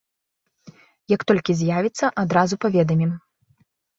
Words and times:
Як 1.15 1.21
толькі 1.31 1.55
з'явіцца, 1.59 2.05
адразу 2.23 2.55
паведамім. 2.65 3.11